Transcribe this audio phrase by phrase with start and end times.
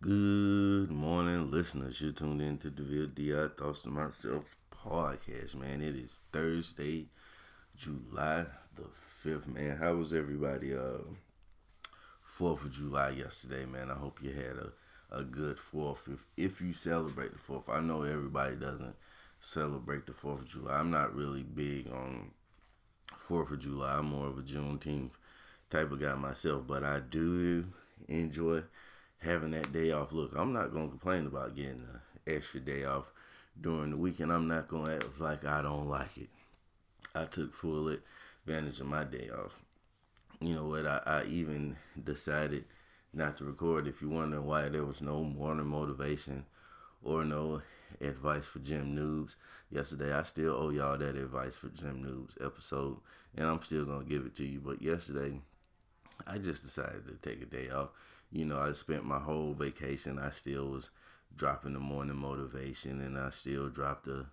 [0.00, 2.00] Good morning, listeners.
[2.00, 4.44] You're tuned in to the VLDI Thoughts to Myself
[4.74, 5.80] podcast, man.
[5.80, 7.06] It is Thursday,
[7.76, 8.88] July the
[9.24, 9.76] 5th, man.
[9.76, 10.74] How was everybody?
[10.74, 11.04] Uh,
[12.28, 13.92] 4th of July yesterday, man.
[13.92, 14.72] I hope you had a,
[15.16, 16.12] a good 4th.
[16.12, 18.96] If, if you celebrate the 4th, I know everybody doesn't
[19.38, 20.78] celebrate the 4th of July.
[20.78, 22.32] I'm not really big on
[23.28, 23.98] 4th of July.
[23.98, 25.12] I'm more of a Juneteenth
[25.70, 27.66] type of guy myself, but I do
[28.08, 28.62] enjoy
[29.18, 30.12] having that day off.
[30.12, 33.12] Look, I'm not gonna complain about getting an extra day off
[33.60, 34.32] during the weekend.
[34.32, 36.28] I'm not gonna act like I don't like it.
[37.14, 39.62] I took full advantage of my day off.
[40.40, 40.86] You know what?
[40.86, 42.64] I, I even decided
[43.12, 43.86] not to record.
[43.86, 46.44] If you're wondering why there was no morning motivation
[47.02, 47.62] or no
[48.00, 49.36] advice for gym noobs,
[49.70, 52.98] yesterday I still owe y'all that advice for gym noobs episode,
[53.34, 54.60] and I'm still gonna give it to you.
[54.60, 55.40] But yesterday
[56.26, 57.90] I just decided to take a day off.
[58.30, 60.18] You know, I spent my whole vacation.
[60.18, 60.90] I still was
[61.34, 64.26] dropping the morning motivation, and I still dropped the.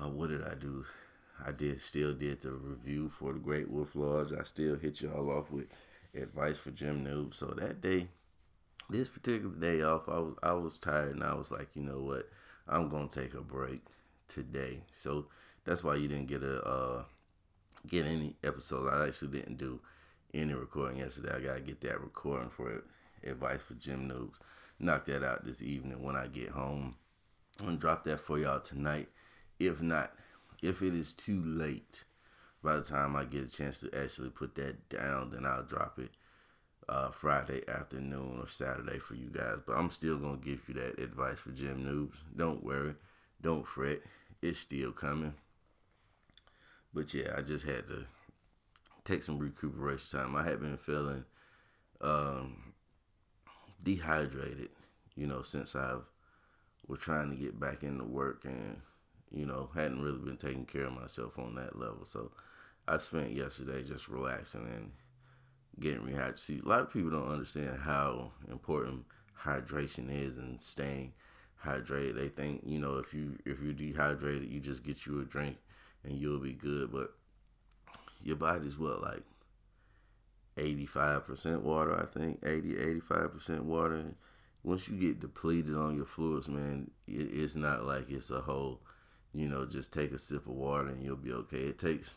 [0.00, 0.84] Uh, what did I do?
[1.44, 4.32] I did still did the review for the Great Wolf Lodge.
[4.32, 5.66] I still hit y'all off with
[6.14, 7.36] advice for gym noobs.
[7.36, 8.08] So that day,
[8.90, 12.00] this particular day off, I was I was tired, and I was like, you know
[12.00, 12.28] what,
[12.66, 13.82] I'm gonna take a break
[14.26, 14.82] today.
[14.94, 15.26] So
[15.64, 17.04] that's why you didn't get a uh,
[17.86, 18.88] get any episode.
[18.88, 19.80] I actually didn't do
[20.34, 21.34] any recording yesterday.
[21.34, 22.84] I gotta get that recording for
[23.24, 24.36] advice for gym noobs.
[24.78, 26.96] Knock that out this evening when I get home.
[27.60, 29.08] I'm gonna drop that for y'all tonight.
[29.58, 30.12] If not,
[30.62, 32.04] if it is too late,
[32.62, 35.98] by the time I get a chance to actually put that down, then I'll drop
[35.98, 36.10] it
[36.88, 39.58] uh, Friday afternoon or Saturday for you guys.
[39.66, 42.18] But I'm still gonna give you that advice for gym noobs.
[42.36, 42.94] Don't worry,
[43.40, 44.00] don't fret.
[44.42, 45.34] It's still coming.
[46.94, 48.06] But yeah, I just had to
[49.08, 50.36] take some recuperation time.
[50.36, 51.24] I had been feeling
[52.00, 52.74] um,
[53.82, 54.68] dehydrated,
[55.16, 56.04] you know, since I've
[56.86, 58.80] was trying to get back into work and
[59.30, 62.04] you know hadn't really been taking care of myself on that level.
[62.04, 62.32] So
[62.86, 64.92] I spent yesterday just relaxing and
[65.78, 66.38] getting rehydrated.
[66.38, 69.04] See, a lot of people don't understand how important
[69.42, 71.12] hydration is and staying
[71.64, 72.16] hydrated.
[72.16, 75.58] They think you know if you if you're dehydrated, you just get you a drink
[76.04, 76.90] and you'll be good.
[76.90, 77.12] But
[78.22, 79.22] your body's what like
[80.56, 82.40] 85% water i think?
[82.44, 84.14] 80 85% water?
[84.64, 88.80] Once you get depleted on your fluids man it's not like it's a whole
[89.32, 91.58] you know just take a sip of water and you'll be okay.
[91.58, 92.14] It takes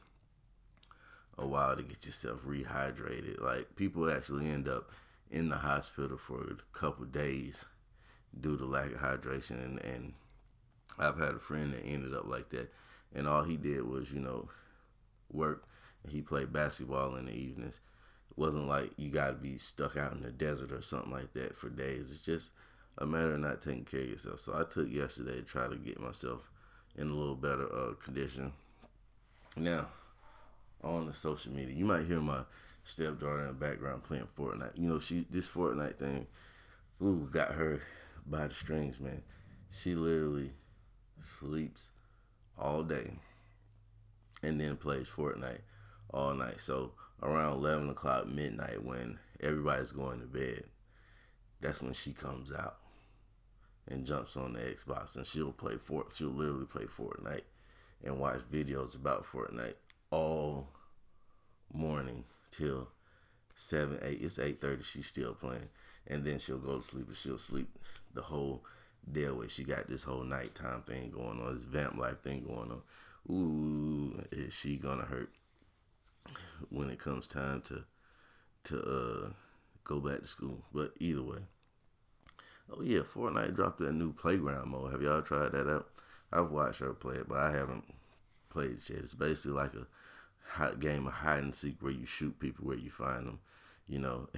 [1.37, 3.41] a while to get yourself rehydrated.
[3.41, 4.89] Like people actually end up
[5.31, 7.65] in the hospital for a couple days
[8.39, 10.13] due to lack of hydration and, and
[10.99, 12.71] i've had a friend that ended up like that
[13.15, 14.47] and all he did was you know
[15.31, 15.63] work
[16.09, 17.79] he played basketball in the evenings.
[18.31, 21.33] It wasn't like you got to be stuck out in the desert or something like
[21.33, 22.11] that for days.
[22.11, 22.49] It's just
[22.97, 24.39] a matter of not taking care of yourself.
[24.39, 26.49] So I took yesterday to try to get myself
[26.95, 28.51] in a little better uh, condition.
[29.55, 29.87] Now,
[30.83, 32.41] on the social media, you might hear my
[32.83, 34.77] stepdaughter in the background playing Fortnite.
[34.77, 36.27] You know, she this Fortnite thing,
[37.01, 37.81] ooh, got her
[38.25, 39.21] by the strings, man.
[39.71, 40.51] She literally
[41.19, 41.89] sleeps
[42.57, 43.13] all day
[44.43, 45.61] and then plays Fortnite
[46.13, 46.61] all night.
[46.61, 46.91] So
[47.21, 50.65] around eleven o'clock midnight, when everybody's going to bed,
[51.59, 52.77] that's when she comes out
[53.87, 56.11] and jumps on the Xbox, and she'll play Fort.
[56.15, 57.43] She'll literally play Fortnite
[58.03, 59.75] and watch videos about Fortnite
[60.09, 60.67] all
[61.73, 62.89] morning till
[63.55, 64.19] seven, eight.
[64.21, 64.83] It's eight thirty.
[64.83, 65.69] She's still playing,
[66.07, 67.67] and then she'll go to sleep, and she'll sleep
[68.13, 68.63] the whole
[69.11, 69.47] day away.
[69.47, 72.81] She got this whole nighttime thing going on, this vamp life thing going on.
[73.29, 75.31] Ooh, is she gonna hurt?
[76.69, 77.83] When it comes time to
[78.63, 79.29] to uh,
[79.83, 80.63] go back to school.
[80.73, 81.39] But either way.
[82.71, 84.91] Oh yeah, Fortnite dropped that new playground mode.
[84.91, 85.89] Have y'all tried that out?
[86.31, 87.83] I've watched her play it, but I haven't
[88.49, 88.99] played it yet.
[88.99, 89.87] It's basically like a
[90.45, 93.39] hot game of hide and seek where you shoot people where you find them.
[93.87, 94.29] You know,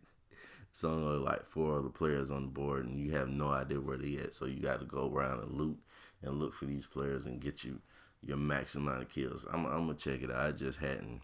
[0.70, 3.96] it's only like four other players on the board, and you have no idea where
[3.96, 4.34] they at.
[4.34, 5.78] So you got to go around and loot
[6.22, 7.80] and look for these players and get you
[8.24, 9.46] your max amount of kills.
[9.52, 10.46] I'm, I'm gonna check it out.
[10.46, 11.20] I just hadn't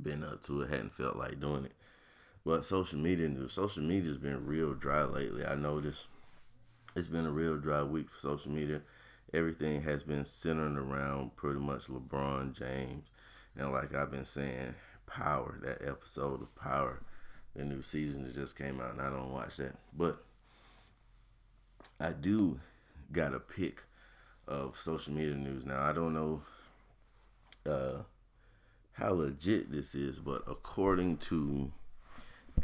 [0.00, 1.72] been up to it, hadn't felt like doing it.
[2.44, 5.44] But social media news, social media's been real dry lately.
[5.44, 6.06] I noticed
[6.94, 8.82] it's been a real dry week for social media.
[9.32, 13.06] Everything has been centering around pretty much LeBron James.
[13.56, 14.74] And like I've been saying,
[15.06, 17.00] Power, that episode of Power,
[17.54, 19.76] the new season that just came out, and I don't watch that.
[19.96, 20.22] But
[21.98, 22.60] I do
[23.10, 23.84] got a pick
[24.46, 25.64] of social media news.
[25.64, 26.42] Now I don't know
[27.66, 28.02] uh,
[28.92, 31.72] how legit this is, but according to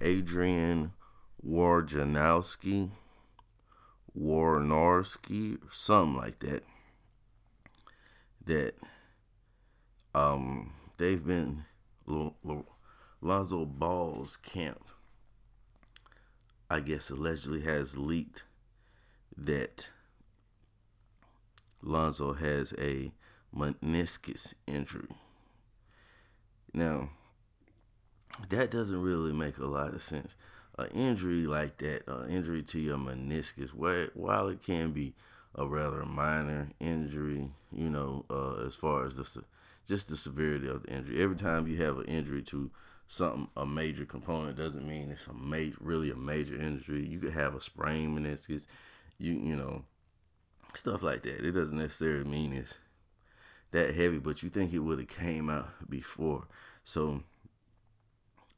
[0.00, 0.93] Adrian
[1.47, 2.91] Warjanowski,
[4.19, 6.65] Warnarski, something like that.
[8.47, 8.75] That
[10.15, 11.65] um they've been
[13.21, 14.91] Lonzo Ball's camp.
[16.69, 18.44] I guess allegedly has leaked
[19.37, 19.88] that
[21.82, 23.12] Lonzo has a
[23.55, 25.09] meniscus injury.
[26.73, 27.11] Now,
[28.49, 30.37] that doesn't really make a lot of sense.
[30.79, 33.71] An injury like that, an injury to your meniscus,
[34.15, 35.15] while it can be
[35.55, 39.44] a rather minor injury, you know, uh, as far as the
[39.87, 41.23] just the severity of the injury.
[41.23, 42.71] Every time you have an injury to
[43.09, 47.05] something, a major component doesn't mean it's a major, really a major injury.
[47.05, 48.67] You could have a sprained meniscus,
[49.19, 49.85] you you know,
[50.77, 51.45] stuff like that.
[51.45, 52.79] It doesn't necessarily mean it's
[53.71, 56.45] that heavy, but you think it would have came out before.
[56.85, 57.23] So,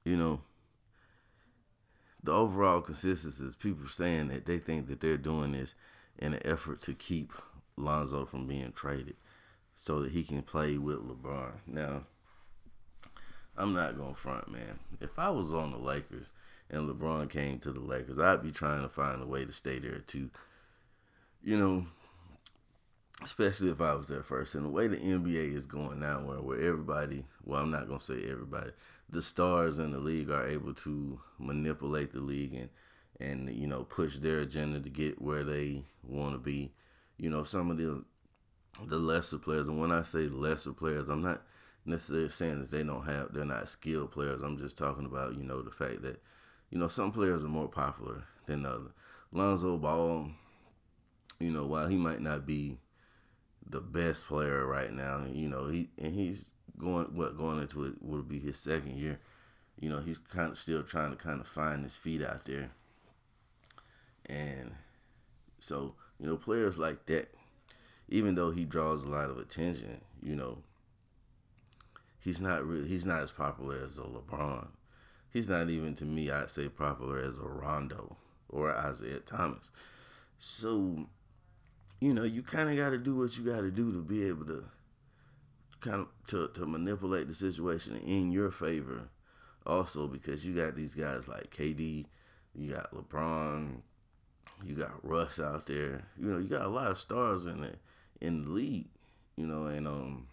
[0.05, 0.41] you know,
[2.23, 5.75] the overall consistency is people saying that they think that they're doing this
[6.19, 7.33] in an effort to keep
[7.77, 9.17] Lonzo from being traded
[9.75, 11.53] so that he can play with LeBron.
[11.67, 12.03] Now,
[13.57, 14.79] I'm not going to front, man.
[15.01, 16.31] If I was on the Lakers
[16.71, 19.79] and LeBron came to the Lakers, I'd be trying to find a way to stay
[19.79, 20.31] there too.
[21.43, 21.87] You know,
[23.25, 24.55] especially if I was there first.
[24.55, 28.01] And the way the NBA is going now, where where everybody, well, I'm not gonna
[28.01, 28.71] say everybody,
[29.09, 32.71] the stars in the league are able to manipulate the league and
[33.21, 36.73] and you know push their agenda to get where they want to be.
[37.19, 38.05] You know, some of the
[38.85, 41.43] the lesser players, and when I say lesser players, I'm not
[41.85, 44.43] necessarily saying that they don't have they're not skilled players.
[44.43, 46.23] I'm just talking about you know the fact that
[46.71, 48.93] you know some players are more popular than others.
[49.31, 50.29] Lonzo Ball,
[51.39, 52.79] you know, while he might not be
[53.69, 55.25] the best player right now.
[55.31, 59.21] You know, he and he's going what going into it will be his second year.
[59.79, 62.71] You know, he's kind of still trying to kind of find his feet out there.
[64.27, 64.73] And
[65.59, 67.35] so, you know, players like that,
[68.09, 70.59] even though he draws a lot of attention, you know,
[72.21, 74.69] he's not really he's not as popular as a LeBron.
[75.33, 78.17] He's not even to me, I'd say popular as a Rondo
[78.49, 79.71] or Isaiah Thomas.
[80.39, 81.07] So
[82.03, 84.27] you know, you kind of got to do what you got to do to be
[84.27, 84.65] able to
[85.79, 89.09] kind of to, to manipulate the situation in your favor.
[89.65, 92.07] Also, because you got these guys like KD,
[92.57, 93.83] you got LeBron,
[94.65, 96.03] you got Russ out there.
[96.19, 97.75] You know, you got a lot of stars in the
[98.21, 98.89] in the league.
[99.37, 100.27] You know, and um,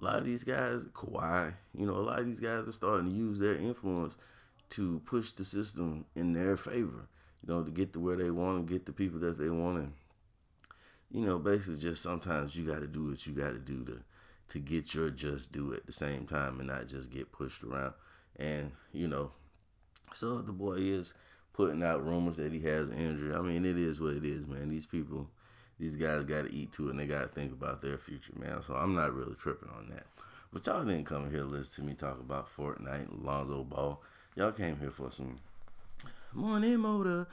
[0.00, 3.10] a lot of these guys, Kawhi, you know, a lot of these guys are starting
[3.10, 4.16] to use their influence
[4.70, 7.06] to push the system in their favor.
[7.46, 9.78] You know, to get to where they want and get the people that they want
[9.78, 9.92] and
[11.12, 14.02] you know, basically just sometimes you got to do what you got to do to
[14.48, 17.94] to get your just due at the same time and not just get pushed around.
[18.36, 19.30] And you know,
[20.14, 21.14] so the boy is
[21.52, 23.34] putting out rumors that he has injury.
[23.34, 24.68] I mean, it is what it is, man.
[24.68, 25.28] These people,
[25.78, 28.62] these guys got to eat too, and they got to think about their future, man.
[28.62, 30.06] So I'm not really tripping on that.
[30.52, 34.02] But y'all didn't come here to listen to me talk about Fortnite, Lonzo Ball.
[34.34, 35.40] Y'all came here for some
[36.34, 37.26] morning motivation.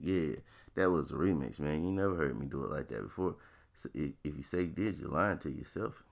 [0.00, 0.36] Yeah.
[0.74, 1.84] That was a remix, man.
[1.84, 3.36] You never heard me do it like that before.
[3.74, 6.02] So if, you say you did, you're lying to yourself.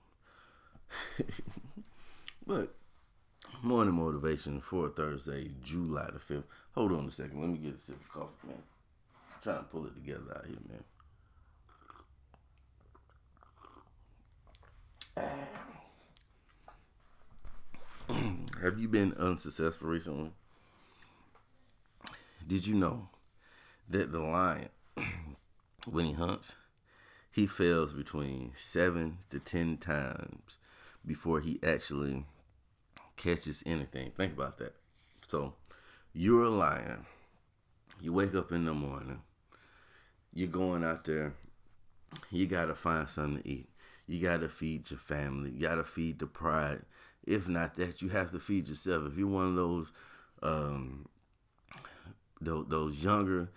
[2.45, 2.73] but
[3.63, 6.45] morning motivation for Thursday, July the fifth.
[6.75, 7.39] Hold on a second.
[7.39, 8.57] Let me get a sip of coffee, man.
[8.57, 10.83] I'm trying to pull it together out here, man.
[18.61, 20.31] Have you been unsuccessful recently?
[22.47, 23.07] Did you know
[23.91, 24.69] that the lion,
[25.85, 26.55] when he hunts,
[27.31, 30.57] he fails between seven to ten times
[31.05, 32.25] before he actually
[33.15, 34.11] catches anything.
[34.11, 34.75] Think about that.
[35.27, 35.53] So,
[36.13, 37.05] you're a lion.
[38.01, 39.21] You wake up in the morning.
[40.33, 41.33] You're going out there.
[42.29, 43.69] You got to find something to eat.
[44.07, 45.51] You got to feed your family.
[45.51, 46.81] You got to feed the pride.
[47.25, 49.05] If not that, you have to feed yourself.
[49.07, 49.91] If you're one of those,
[50.41, 51.07] um,
[52.41, 53.49] those, those younger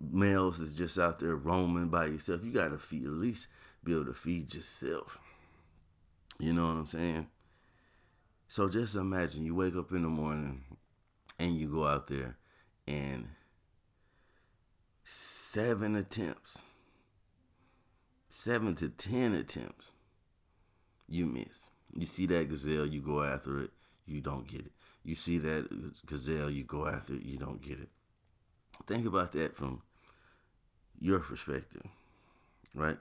[0.00, 2.44] males that's just out there roaming by yourself.
[2.44, 3.46] You gotta feed at least
[3.84, 5.18] be able to feed yourself.
[6.38, 7.28] You know what I'm saying?
[8.48, 10.62] So just imagine you wake up in the morning
[11.38, 12.36] and you go out there
[12.86, 13.28] and
[15.04, 16.62] seven attempts,
[18.28, 19.92] seven to ten attempts,
[21.08, 21.70] you miss.
[21.94, 23.70] You see that gazelle, you go after it,
[24.06, 24.72] you don't get it.
[25.04, 27.88] You see that gazelle, you go after it, you don't get it.
[28.86, 29.82] Think about that from
[31.00, 31.82] your perspective,
[32.74, 32.98] right?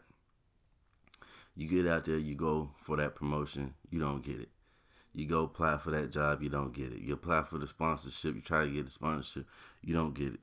[1.56, 4.50] You get out there, you go for that promotion, you don't get it.
[5.14, 7.02] You go apply for that job, you don't get it.
[7.02, 9.46] You apply for the sponsorship, you try to get the sponsorship,
[9.82, 10.40] you don't get it.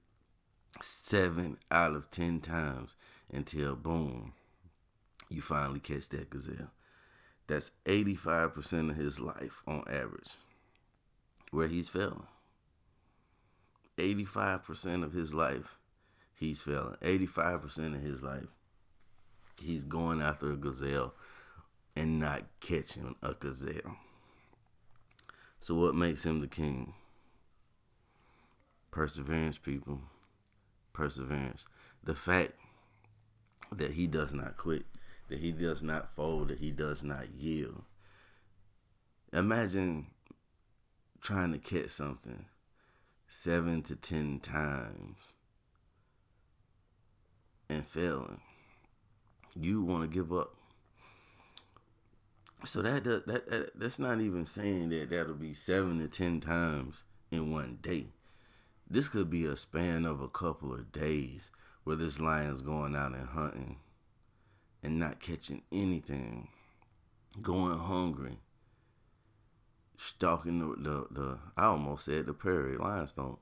[0.82, 2.94] Seven out of ten times
[3.32, 4.34] until boom,
[5.30, 6.70] you finally catch that gazelle.
[7.46, 10.32] That's 85% of his life on average
[11.50, 12.26] where he's failing.
[13.98, 15.76] 85% of his life,
[16.34, 16.96] he's failing.
[17.02, 18.54] 85% of his life,
[19.60, 21.14] he's going after a gazelle
[21.96, 23.96] and not catching a gazelle.
[25.60, 26.94] So, what makes him the king?
[28.92, 30.00] Perseverance, people.
[30.92, 31.66] Perseverance.
[32.04, 32.52] The fact
[33.72, 34.86] that he does not quit,
[35.28, 37.82] that he does not fold, that he does not yield.
[39.32, 40.06] Imagine
[41.20, 42.44] trying to catch something
[43.28, 45.34] seven to ten times
[47.68, 48.40] and failing.
[49.54, 50.54] You want to give up.
[52.64, 57.04] So that, that that that's not even saying that that'll be seven to ten times
[57.30, 58.06] in one day.
[58.90, 61.50] This could be a span of a couple of days
[61.84, 63.76] where this lion's going out and hunting
[64.82, 66.48] and not catching anything,
[67.42, 68.38] going hungry,
[69.98, 72.78] stalking the, the, the I almost said the prairie.
[72.78, 73.38] Lions don't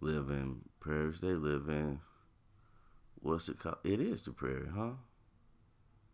[0.00, 1.20] live in prairies.
[1.20, 2.00] They live in
[3.20, 3.78] what's it called?
[3.84, 4.92] It is the prairie, huh?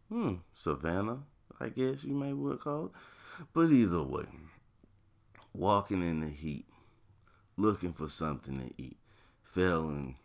[0.09, 1.21] Hmm, savannah,
[1.61, 2.93] I guess you may would call it.
[3.53, 4.27] But either way,
[5.53, 6.67] walking in the heat,
[7.57, 8.97] looking for something to eat,
[9.43, 10.17] failing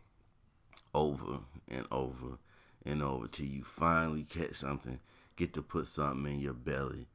[0.94, 2.38] over and over
[2.86, 5.00] and over till you finally catch something,
[5.36, 7.08] get to put something in your belly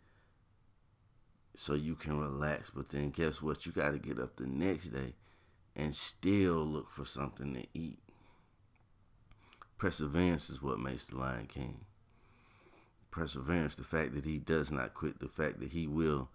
[1.54, 2.70] so you can relax.
[2.70, 3.66] But then guess what?
[3.66, 5.14] You got to get up the next day
[5.76, 7.98] and still look for something to eat.
[9.78, 11.84] Perseverance is what makes the Lion King.
[13.10, 16.30] Perseverance, the fact that he does not quit, the fact that he will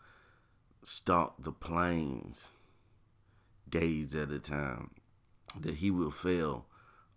[0.84, 2.52] stalk the plains
[3.68, 4.92] days at a time,
[5.60, 6.66] that he will fail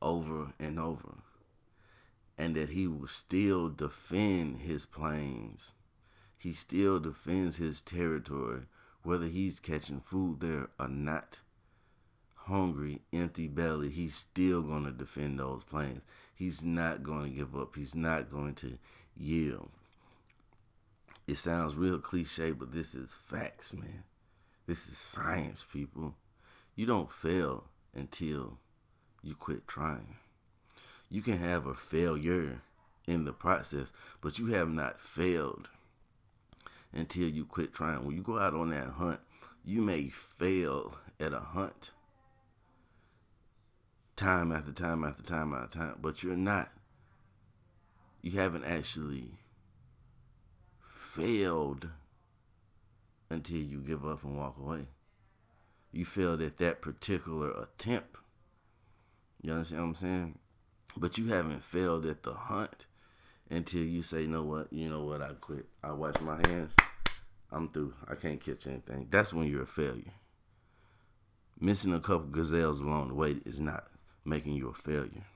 [0.01, 1.19] over and over,
[2.37, 5.73] and that he will still defend his plains
[6.43, 8.63] he still defends his territory,
[9.05, 11.41] whether he's catching food there or not.
[12.35, 16.01] Hungry, empty belly, he's still going to defend those plains.
[16.35, 17.77] He's not going to give up.
[17.77, 18.79] He's not going to
[19.17, 19.71] yield.
[21.29, 24.03] It sounds real cliche, but this is facts, man.
[24.67, 26.17] This is science, people.
[26.75, 28.59] You don't fail until
[29.23, 30.17] you quit trying.
[31.09, 32.63] You can have a failure
[33.07, 35.71] in the process, but you have not failed
[36.93, 38.05] until you quit trying.
[38.05, 39.21] When you go out on that hunt,
[39.65, 41.91] you may fail at a hunt
[44.17, 46.71] time after time after time after time, but you're not.
[48.21, 49.39] You haven't actually
[50.81, 51.89] failed
[53.31, 54.87] until you give up and walk away.
[55.91, 58.17] You failed at that particular attempt.
[59.41, 60.39] You understand what I'm saying?
[60.97, 62.87] But you haven't failed at the hunt
[63.53, 65.67] until you say, you know what, you know what, I quit.
[65.85, 66.75] I wash my hands.
[67.51, 67.93] I'm through.
[68.09, 69.09] I can't catch anything.
[69.11, 70.15] That's when you're a failure.
[71.61, 73.85] Missing a couple gazelles along the way is not
[74.25, 75.27] making you a failure.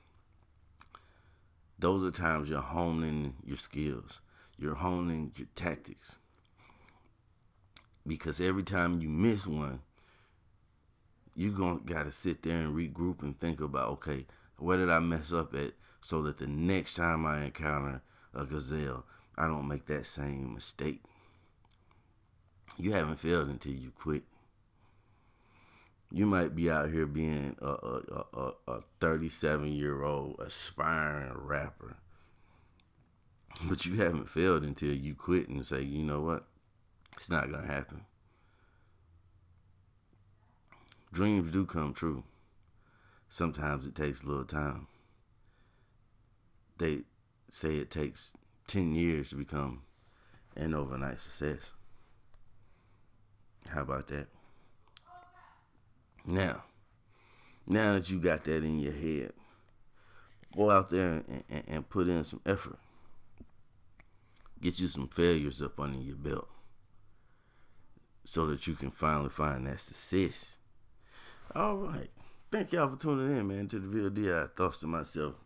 [1.77, 4.19] Those are times you're honing your skills.
[4.57, 6.15] You're honing your tactics.
[8.05, 9.81] Because every time you miss one,
[11.35, 14.25] you're going to got to sit there and regroup and think about, okay,
[14.57, 18.01] where did I mess up at so that the next time I encounter
[18.33, 19.05] a gazelle,
[19.37, 21.01] I don't make that same mistake.
[22.77, 24.23] You haven't failed until you quit.
[26.11, 31.97] You might be out here being a, a, a, a 37 year old aspiring rapper,
[33.63, 36.45] but you haven't failed until you quit and say, you know what?
[37.17, 38.05] It's not going to happen.
[41.11, 42.23] Dreams do come true.
[43.27, 44.87] Sometimes it takes a little time.
[46.77, 47.01] They
[47.49, 48.33] say it takes
[48.67, 49.83] 10 years to become
[50.55, 51.73] an overnight success.
[53.69, 54.27] How about that?
[56.25, 56.63] Now,
[57.65, 59.31] now that you got that in your head,
[60.55, 62.79] go out there and, and, and put in some effort.
[64.61, 66.47] Get you some failures up under your belt
[68.23, 70.57] so that you can finally find that success.
[71.55, 72.09] All right.
[72.51, 75.43] Thank y'all for tuning in, man, to the VLDI Thoughts to Myself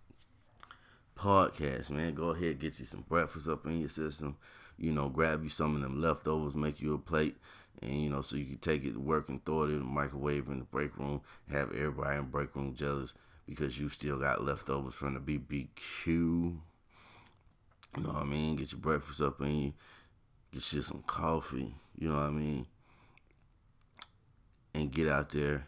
[1.22, 2.16] podcast, man.
[2.16, 4.38] Go ahead, get you some breakfast up in your system.
[4.78, 7.38] You know, grab you some of them leftovers, make you a plate,
[7.82, 9.86] and you know, so you can take it to work and throw it in the
[9.86, 11.22] microwave in the break room.
[11.52, 13.14] Have everybody in the break room jealous
[13.48, 16.08] because you still got leftovers from the BBQ.
[16.08, 16.58] You
[17.98, 18.56] know what I mean?
[18.56, 19.74] Get your breakfast up in you.
[20.52, 21.76] get you some coffee.
[21.96, 22.66] You know what I mean?
[24.74, 25.68] And get out there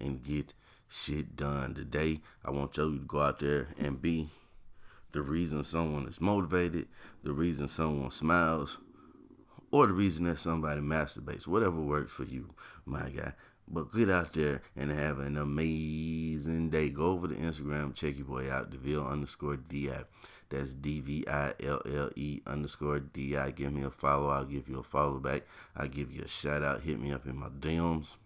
[0.00, 0.54] and get
[0.88, 1.74] shit done.
[1.74, 4.30] Today, I want you to go out there and be
[5.14, 6.88] the reason someone is motivated,
[7.22, 8.78] the reason someone smiles,
[9.70, 11.46] or the reason that somebody masturbates.
[11.46, 12.48] Whatever works for you,
[12.84, 13.32] my guy.
[13.66, 16.90] But get out there and have an amazing day.
[16.90, 20.04] Go over to Instagram, check your boy out, DeVille underscore DI.
[20.50, 23.52] That's D V I L L E underscore D I.
[23.52, 24.28] Give me a follow.
[24.28, 25.42] I'll give you a follow back.
[25.74, 26.82] I'll give you a shout out.
[26.82, 28.16] Hit me up in my DMs.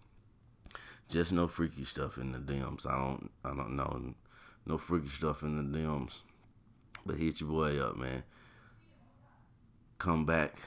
[1.07, 2.85] Just no freaky stuff in the DMs.
[2.85, 4.13] I don't I don't know.
[4.65, 6.21] No freaky stuff in the DMs.
[7.05, 8.23] But hit your boy up, man.
[9.97, 10.59] Come back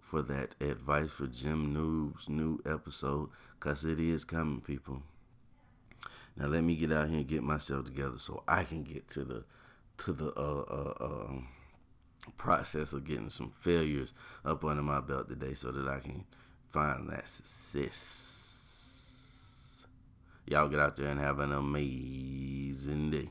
[0.00, 3.28] for that advice for gym noobs new episode,
[3.60, 5.02] cause it is coming, people.
[6.36, 9.24] Now let me get out here and get myself together so I can get to
[9.24, 9.44] the
[9.98, 11.40] to the uh, uh, uh,
[12.36, 14.12] process of getting some failures
[14.44, 16.24] up under my belt today, so that I can
[16.62, 18.42] find that success.
[20.46, 23.30] Y'all get out there and have an amazing day.